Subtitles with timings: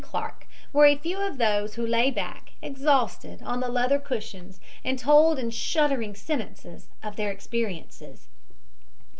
[0.03, 4.97] Clark were a few of those who lay back, exhausted, on the leather cushions and
[4.97, 8.27] told in shuddering sentences of their experiences.